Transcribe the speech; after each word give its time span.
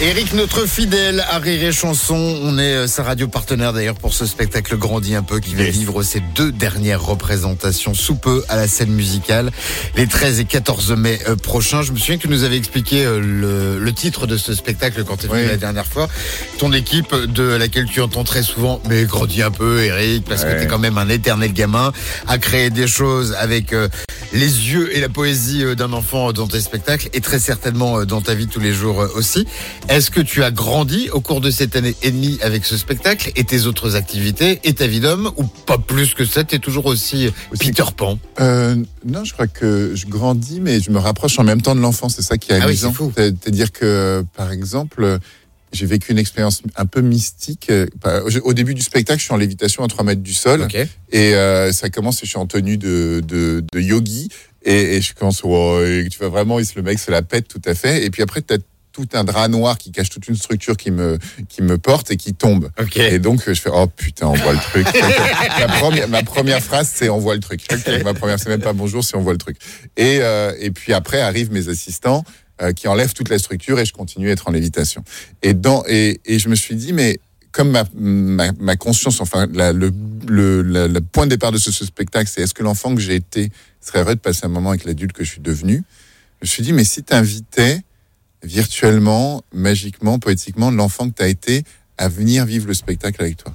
Eric, 0.00 0.32
notre 0.34 0.66
fidèle 0.66 1.24
à 1.30 1.38
Rire 1.38 1.62
et 1.68 1.72
Chanson, 1.72 2.16
on 2.42 2.58
est 2.58 2.74
euh, 2.74 2.86
sa 2.88 3.04
radio 3.04 3.28
partenaire 3.28 3.72
d'ailleurs 3.72 3.94
pour 3.94 4.12
ce 4.12 4.26
spectacle 4.26 4.76
Grandit 4.76 5.14
un 5.14 5.22
peu 5.22 5.38
qui 5.38 5.54
va 5.54 5.62
vivre 5.64 6.02
ses 6.02 6.18
deux 6.34 6.50
dernières 6.50 7.00
représentations 7.00 7.94
sous 7.94 8.16
peu 8.16 8.44
à 8.48 8.56
la 8.56 8.66
scène 8.66 8.90
musicale, 8.90 9.52
les 9.96 10.08
13 10.08 10.40
et 10.40 10.44
14 10.46 10.90
mai 10.96 11.20
euh, 11.28 11.36
prochains. 11.36 11.82
Je 11.82 11.92
me 11.92 11.96
souviens 11.96 12.16
que 12.16 12.22
tu 12.22 12.28
nous 12.28 12.42
avais 12.42 12.56
expliqué 12.56 13.04
euh, 13.04 13.20
le, 13.20 13.78
le 13.78 13.92
titre 13.92 14.26
de 14.26 14.36
ce 14.36 14.52
spectacle 14.52 15.04
quand 15.04 15.16
tu 15.16 15.26
es 15.26 15.28
venu 15.28 15.42
Oui. 15.42 15.46
la 15.48 15.56
dernière 15.56 15.86
fois. 15.86 16.08
Ton 16.58 16.72
équipe 16.72 17.14
de 17.14 17.44
laquelle 17.44 17.86
tu 17.86 18.00
entends 18.00 18.24
très 18.24 18.42
souvent, 18.42 18.82
mais 18.88 19.04
grandis 19.04 19.42
un 19.42 19.52
peu 19.52 19.84
Eric, 19.84 20.24
parce 20.28 20.44
que 20.44 20.50
tu 20.58 20.64
es 20.64 20.66
quand 20.66 20.80
même 20.80 20.98
un 20.98 21.08
éternel 21.08 21.52
gamin, 21.52 21.92
à 22.26 22.38
créer 22.38 22.68
des 22.70 22.88
choses 22.88 23.32
avec 23.38 23.72
euh, 23.72 23.88
les 24.32 24.40
yeux 24.72 24.94
et 24.94 25.00
la 25.00 25.08
poésie 25.08 25.64
d'un 25.76 25.92
enfant 25.92 26.32
dans 26.32 26.48
tes 26.48 26.60
spectacles 26.60 27.08
et 27.12 27.20
très 27.20 27.38
certainement 27.38 28.04
dans 28.04 28.20
ta 28.20 28.34
vie 28.34 28.48
tous 28.48 28.60
les 28.60 28.72
jours 28.74 29.06
aussi. 29.14 29.46
Est-ce 29.94 30.10
que 30.10 30.20
tu 30.20 30.42
as 30.42 30.50
grandi 30.50 31.08
au 31.10 31.20
cours 31.20 31.40
de 31.40 31.52
cette 31.52 31.76
année 31.76 31.94
et 32.02 32.10
demie 32.10 32.36
avec 32.42 32.64
ce 32.64 32.76
spectacle 32.76 33.30
et 33.36 33.44
tes 33.44 33.66
autres 33.66 33.94
activités 33.94 34.58
et 34.64 34.72
ta 34.74 34.88
vie 34.88 34.98
d'homme 34.98 35.30
ou 35.36 35.44
pas 35.44 35.78
plus 35.78 36.14
que 36.14 36.24
ça? 36.24 36.42
T'es 36.42 36.58
toujours 36.58 36.86
aussi, 36.86 37.28
Aussi. 37.52 37.68
Peter 37.68 37.84
Pan 37.96 38.18
Euh, 38.40 38.74
non, 39.06 39.22
je 39.22 39.32
crois 39.34 39.46
que 39.46 39.92
je 39.94 40.06
grandis, 40.06 40.58
mais 40.60 40.80
je 40.80 40.90
me 40.90 40.98
rapproche 40.98 41.38
en 41.38 41.44
même 41.44 41.62
temps 41.62 41.76
de 41.76 41.80
l'enfant. 41.80 42.08
C'est 42.08 42.22
ça 42.22 42.38
qui 42.38 42.50
est 42.50 42.56
Ah 42.56 42.58
oui, 42.66 42.72
amusant. 42.72 42.92
C'est- 43.16 43.34
C'est-à-dire 43.40 43.70
que, 43.70 44.24
par 44.36 44.50
exemple, 44.50 45.18
j'ai 45.72 45.86
vécu 45.86 46.10
une 46.10 46.18
expérience 46.18 46.62
un 46.74 46.86
peu 46.86 47.00
mystique. 47.00 47.68
Euh, 47.70 47.86
Au 48.42 48.52
début 48.52 48.74
du 48.74 48.82
spectacle, 48.82 49.20
je 49.20 49.26
suis 49.26 49.32
en 49.34 49.36
lévitation 49.36 49.84
à 49.84 49.86
3 49.86 50.04
mètres 50.04 50.22
du 50.22 50.34
sol. 50.34 50.66
Et 51.12 51.36
euh, 51.36 51.70
ça 51.70 51.88
commence, 51.88 52.16
et 52.16 52.24
je 52.26 52.30
suis 52.30 52.38
en 52.38 52.46
tenue 52.46 52.78
de, 52.78 53.22
de, 53.24 53.62
de 53.72 53.80
yogi. 53.80 54.28
Et, 54.64 54.96
et 54.96 55.00
je 55.02 55.14
commence, 55.14 55.42
et 55.44 56.08
tu 56.10 56.18
vois 56.18 56.30
vraiment, 56.30 56.58
il 56.58 56.66
se- 56.66 56.72
le 56.74 56.82
mec 56.82 56.98
se 56.98 57.12
la 57.12 57.22
pète 57.22 57.46
tout 57.46 57.62
à 57.64 57.74
fait. 57.76 58.04
Et 58.04 58.10
puis 58.10 58.22
après, 58.22 58.42
tu 58.42 58.54
as 58.54 58.58
tout 58.94 59.08
un 59.12 59.24
drap 59.24 59.48
noir 59.48 59.76
qui 59.76 59.90
cache 59.90 60.08
toute 60.08 60.28
une 60.28 60.36
structure 60.36 60.76
qui 60.76 60.92
me, 60.92 61.18
qui 61.48 61.62
me 61.62 61.76
porte 61.78 62.12
et 62.12 62.16
qui 62.16 62.32
tombe. 62.32 62.70
Ok. 62.80 62.96
Et 62.96 63.18
donc, 63.18 63.42
je 63.44 63.52
fais, 63.60 63.68
oh 63.72 63.88
putain, 63.88 64.28
on 64.28 64.34
voit 64.34 64.52
le 64.52 64.58
truc. 64.60 64.86
ma, 65.58 65.66
première, 65.66 66.08
ma 66.08 66.22
première 66.22 66.62
phrase, 66.62 66.90
c'est 66.94 67.08
on 67.08 67.18
voit 67.18 67.34
le 67.34 67.40
truc. 67.40 67.60
Ma 68.04 68.14
première, 68.14 68.38
c'est 68.38 68.48
même 68.48 68.60
pas 68.62 68.72
bonjour, 68.72 69.02
c'est 69.04 69.16
on 69.16 69.20
voit 69.20 69.32
le 69.32 69.38
truc. 69.38 69.56
Et, 69.96 70.18
euh, 70.20 70.52
et 70.60 70.70
puis 70.70 70.92
après 70.92 71.20
arrivent 71.20 71.50
mes 71.52 71.68
assistants 71.68 72.22
euh, 72.62 72.72
qui 72.72 72.86
enlèvent 72.86 73.14
toute 73.14 73.30
la 73.30 73.38
structure 73.40 73.80
et 73.80 73.84
je 73.84 73.92
continue 73.92 74.28
à 74.30 74.32
être 74.32 74.46
en 74.48 74.52
lévitation. 74.52 75.02
Et, 75.42 75.54
dans, 75.54 75.82
et, 75.88 76.20
et 76.24 76.38
je 76.38 76.48
me 76.48 76.54
suis 76.54 76.76
dit, 76.76 76.92
mais 76.92 77.18
comme 77.50 77.70
ma, 77.72 77.84
ma, 77.94 78.52
ma 78.60 78.76
conscience, 78.76 79.20
enfin, 79.20 79.48
la, 79.52 79.72
le, 79.72 79.92
le, 80.28 80.62
la- 80.62 80.86
le 80.86 81.00
point 81.00 81.24
de 81.24 81.30
départ 81.30 81.50
de 81.50 81.58
ce, 81.58 81.72
ce 81.72 81.84
spectacle, 81.84 82.30
c'est 82.32 82.42
est-ce 82.42 82.54
que 82.54 82.62
l'enfant 82.62 82.94
que 82.94 83.00
j'ai 83.00 83.16
été 83.16 83.50
serait 83.80 84.00
heureux 84.02 84.14
de 84.14 84.20
passer 84.20 84.46
un 84.46 84.48
moment 84.50 84.70
avec 84.70 84.84
l'adulte 84.84 85.12
que 85.12 85.24
je 85.24 85.30
suis 85.32 85.40
devenu 85.40 85.82
Je 86.42 86.46
me 86.46 86.48
suis 86.48 86.62
dit, 86.62 86.72
mais 86.72 86.84
si 86.84 87.02
tu 87.02 87.12
invitais 87.12 87.80
virtuellement, 88.44 89.42
magiquement, 89.52 90.18
poétiquement, 90.18 90.70
l'enfant 90.70 91.08
que 91.10 91.16
tu 91.16 91.22
as 91.22 91.28
été 91.28 91.64
à 91.98 92.08
venir 92.08 92.44
vivre 92.44 92.66
le 92.66 92.74
spectacle 92.74 93.20
avec 93.22 93.36
toi. 93.38 93.54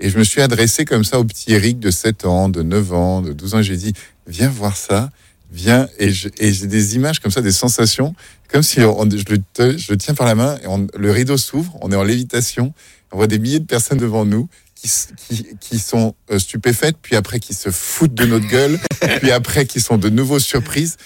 Et 0.00 0.10
je 0.10 0.18
me 0.18 0.24
suis 0.24 0.40
adressé 0.40 0.84
comme 0.84 1.04
ça 1.04 1.18
au 1.18 1.24
petit 1.24 1.52
Eric 1.52 1.78
de 1.80 1.90
7 1.90 2.24
ans, 2.24 2.48
de 2.48 2.62
9 2.62 2.92
ans, 2.92 3.20
de 3.22 3.32
12 3.32 3.54
ans. 3.56 3.62
J'ai 3.62 3.76
dit, 3.76 3.92
viens 4.26 4.48
voir 4.48 4.76
ça, 4.76 5.10
viens. 5.50 5.88
Et 5.98 6.12
j'ai 6.12 6.66
des 6.66 6.94
images 6.94 7.18
comme 7.20 7.32
ça, 7.32 7.40
des 7.42 7.52
sensations, 7.52 8.14
comme 8.48 8.62
si 8.62 8.80
on- 8.80 9.08
je, 9.10 9.24
le, 9.28 9.38
te- 9.52 9.76
je 9.76 9.90
le 9.92 9.98
tiens 9.98 10.14
par 10.14 10.26
la 10.26 10.34
main 10.36 10.56
et 10.62 10.66
on- 10.68 10.86
le 10.96 11.10
rideau 11.10 11.36
s'ouvre, 11.36 11.76
on 11.82 11.90
est 11.90 11.96
en 11.96 12.04
lévitation, 12.04 12.72
on 13.10 13.16
voit 13.16 13.26
des 13.26 13.38
milliers 13.38 13.58
de 13.58 13.64
personnes 13.66 13.98
devant 13.98 14.24
nous 14.24 14.48
qui, 14.76 14.86
s- 14.86 15.08
qui, 15.16 15.46
qui 15.58 15.78
sont 15.80 16.14
euh, 16.30 16.38
stupéfaites, 16.38 16.96
puis 17.02 17.16
après 17.16 17.40
qui 17.40 17.52
se 17.54 17.70
foutent 17.70 18.14
de 18.14 18.24
notre 18.26 18.46
gueule, 18.46 18.78
puis 19.20 19.32
après 19.32 19.66
qui 19.66 19.80
sont 19.80 19.96
de 19.98 20.08
nouveau 20.10 20.38
surprises. 20.38 20.96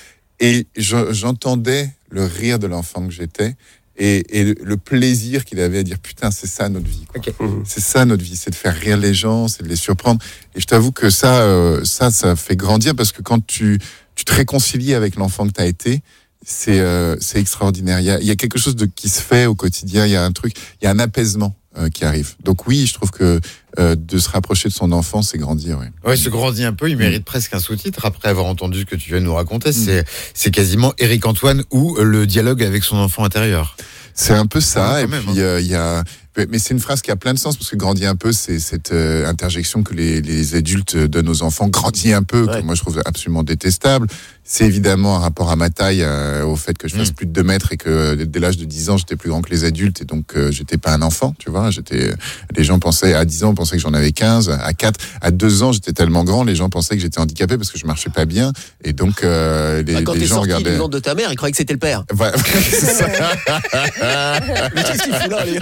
Et 0.45 0.67
je- 0.77 1.13
j'entendais 1.13 1.89
le 2.11 2.25
rire 2.25 2.59
de 2.59 2.67
l'enfant 2.67 3.07
que 3.07 3.13
j'étais 3.13 3.55
et, 3.97 4.41
et 4.41 4.55
le- 4.61 4.77
plaisir 4.77 5.45
qu'il 5.45 5.61
avait 5.61 5.79
à 5.79 5.83
dire 5.85 5.99
putain, 5.99 6.31
c'est 6.33 6.47
ça 6.49 6.69
notre 6.69 6.89
vie. 6.89 7.05
quoi. 7.07 7.21
Ok. 7.21 7.33
C'est 7.65 7.81
ça 7.81 8.05
notre 8.05 8.25
vie, 8.25 8.37
c'est 8.37 8.51
de 8.51 8.55
faire 8.57 8.75
rire 8.75 8.97
les 8.97 9.15
gens, 9.15 9.47
c'est 9.49 9.63
de 9.63 9.69
les 9.69 9.77
surprendre. 9.77 10.21
Et 10.57 10.61
je 10.61 10.67
t'avoue 10.67 10.91
que 10.93 11.11
ça, 11.11 11.43
euh, 11.43 11.85
ça, 11.85 12.11
ça 12.11 12.35
fait 12.35 12.57
grandir 12.57 12.95
parce 12.97 13.13
que 13.13 13.23
quand 13.23 13.45
tu, 13.47 13.79
tu 14.17 14.25
te 14.25 14.33
réconcilies 14.35 14.95
avec 14.95 15.15
l'enfant 15.17 15.47
que 15.47 15.53
tu 15.53 15.61
as 15.61 15.67
été, 15.67 16.03
c'est 16.45 16.81
euh, 16.81 17.17
c'est 17.21 17.39
extraordinaire. 17.39 18.01
Il 18.01 18.07
y, 18.07 18.11
a, 18.11 18.19
il 18.21 18.27
y 18.27 18.31
a 18.33 18.37
quelque 18.37 18.59
chose 18.59 18.75
de 18.75 18.87
qui 18.87 19.09
se 19.09 19.21
fait 19.23 19.47
au 19.47 19.55
quotidien. 19.55 20.07
Il 20.07 20.13
y 20.13 20.17
a 20.17 20.25
un 20.25 20.33
truc, 20.33 20.55
il 20.81 20.87
y 20.87 20.89
a 20.89 20.91
un 20.91 20.99
apaisement 20.99 21.55
euh, 21.79 21.89
qui 21.89 22.05
arrive. 22.05 22.35
Donc 22.43 22.67
oui, 22.67 22.87
je 22.87 22.95
trouve 22.95 23.11
que 23.11 23.41
euh, 23.79 23.97
de 23.97 24.19
se 24.19 24.29
rapprocher 24.29 24.69
de 24.69 24.75
son 24.75 24.93
enfant, 24.93 25.23
c'est 25.23 25.39
grandir. 25.39 25.79
Oui. 25.81 25.87
Ouais, 26.05 26.17
se 26.17 26.29
grandit 26.29 26.65
un 26.65 26.75
peu, 26.75 26.91
il 26.91 26.97
mérite 26.97 27.25
presque 27.25 27.55
un 27.55 27.61
sous-titre 27.61 28.05
après 28.05 28.29
avoir 28.29 28.47
entendu 28.47 28.81
ce 28.81 28.85
que 28.85 28.97
tu 28.97 29.11
viens 29.11 29.21
de 29.21 29.25
nous 29.25 29.35
raconter. 29.35 29.73
C'est, 29.73 30.05
c'est 30.35 30.51
quasiment 30.51 30.93
Eric 30.99 31.25
Antoine 31.25 31.65
ou 31.71 31.97
le 31.97 32.27
dialogue 32.27 32.63
avec 32.63 32.85
son 32.85 32.97
enfant 32.97 33.25
intérieur. 33.25 33.77
C'est 34.15 34.35
un 34.35 34.47
peu 34.47 34.61
ça. 34.61 34.95
Ah, 34.95 35.01
et 35.03 35.07
même, 35.07 35.23
puis 35.23 35.41
euh, 35.41 35.61
il 35.61 35.67
y 35.67 35.75
a, 35.75 36.05
mais 36.37 36.59
c'est 36.59 36.75
une 36.75 36.81
phrase 36.81 37.03
qui 37.03 37.11
a 37.11 37.17
plein 37.17 37.35
de 37.35 37.39
sens 37.39 37.57
parce 37.57 37.71
que 37.71 37.77
grandir 37.77 38.11
un 38.11 38.17
peu, 38.17 38.33
c'est 38.33 38.59
cette 38.59 38.93
euh, 38.93 39.27
interjection 39.27 39.83
que 39.83 39.95
les, 39.95 40.21
les 40.21 40.55
adultes 40.55 40.97
donnent 40.97 41.29
aux 41.29 41.43
enfants. 41.43 41.69
Grandis 41.69 42.13
un 42.13 42.23
peu, 42.23 42.47
que 42.47 42.61
moi 42.61 42.75
je 42.75 42.83
trouve 42.83 43.01
absolument 43.05 43.43
détestable. 43.43 44.07
C'est 44.45 44.67
évidemment 44.67 45.17
un 45.17 45.21
rapport 45.21 45.51
à 45.51 45.57
ma 45.57 45.71
taille, 45.71 46.03
euh, 46.03 46.45
au 46.45 46.57
fait 46.57 46.77
que 46.77 46.89
je 46.89 46.97
fasse 46.97 47.11
Mm. 47.11 47.15
plus 47.15 47.27
de 47.27 47.33
2 47.33 47.43
mètres 47.43 47.73
et 47.73 47.77
que 47.77 47.89
euh, 47.89 48.17
dès 48.27 48.41
l'âge 48.41 48.57
de 48.57 48.65
10 48.65 48.91
ans, 48.91 48.97
j'étais 48.97 49.17
plus 49.17 49.31
grand 49.31 49.41
que 49.41 49.51
les 49.51 49.65
adultes 49.65 50.03
et 50.03 50.05
donc 50.05 50.37
euh, 50.37 50.51
j'étais 50.51 50.77
pas 50.79 50.93
un 50.93 51.01
enfant, 51.01 51.35
tu 51.39 51.49
vois. 51.49 51.71
J'étais, 51.71 52.13
les 52.57 52.65
gens 52.65 52.79
pensaient 52.79 53.15
à 53.15 53.25
10 53.25 53.45
ans, 53.45 53.51
on 53.51 53.55
pensait 53.55 53.77
que 53.77 53.83
j'en 53.83 53.95
avais 53.95 54.13
15. 54.13 54.51
À 54.51 54.73
4, 54.75 54.99
à 55.21 55.31
2 55.31 55.63
ans, 55.63 55.73
j'étais 55.73 55.93
tellement 55.93 56.25
grand, 56.25 56.43
les 56.45 56.57
gens 56.57 56.69
pensaient 56.69 56.97
que 56.97 57.03
j'étais 57.03 57.21
handicapé 57.21 57.57
parce 57.57 57.71
que 57.71 57.79
je 57.79 57.87
marchais 57.87 58.11
pas 58.11 58.25
bien 58.25 58.53
et 58.85 58.93
donc 58.93 59.23
euh, 59.23 59.83
les, 59.85 59.95
Bah, 59.95 60.01
quand 60.05 60.15
les 60.15 60.27
gens 60.27 60.35
sorti 60.37 60.53
regardaient. 60.53 60.77
ventre 60.77 60.91
de 60.91 60.99
ta 60.99 61.15
mère, 61.15 61.29
il 61.33 61.37
croyait 61.37 61.53
que 61.53 61.57
c'était 61.59 61.73
le 61.75 61.79
père. 61.79 62.05
Voilà, 62.13 62.37
c'est 62.71 62.87
ça. 62.87 63.07
Mais 64.75 64.83
qu'est-ce 64.83 65.03
qu'il 65.05 65.15
fout 65.15 65.31
là, 65.31 65.45
les 65.45 65.59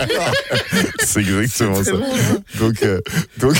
C'est 1.05 1.21
exactement 1.21 1.85
ça. 1.85 1.93
Donc, 2.59 2.83
euh, 2.83 3.01
donc 3.39 3.57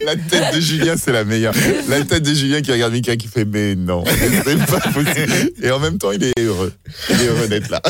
la 0.00 0.16
tête 0.16 0.54
de 0.54 0.60
Julien, 0.60 0.94
c'est 0.96 1.12
la 1.12 1.24
meilleure. 1.24 1.54
La 1.88 2.00
tête 2.02 2.22
de 2.22 2.34
Julien 2.34 2.60
qui 2.60 2.72
regarde 2.72 2.92
Mika 2.92 3.16
qui 3.16 3.28
fait 3.28 3.44
mais 3.44 3.74
non, 3.74 4.04
c'est 4.06 4.66
pas 4.66 4.80
possible. 4.80 5.52
Et 5.62 5.70
en 5.70 5.78
même 5.78 5.98
temps, 5.98 6.12
il 6.12 6.24
est 6.24 6.38
heureux. 6.40 6.72
Il 7.10 7.20
est 7.20 7.26
heureux 7.26 7.48
d'être 7.48 7.70
là. 7.70 7.80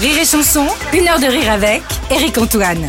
Rire 0.00 0.18
et 0.20 0.24
chanson, 0.24 0.66
une 0.92 1.08
heure 1.08 1.18
de 1.18 1.26
rire 1.26 1.50
avec 1.50 1.82
Eric 2.10 2.38
Antoine. 2.38 2.86